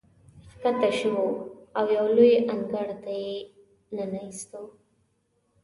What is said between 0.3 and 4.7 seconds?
ښکته شوو او یو لوی انګړ ته یې ننه ایستو.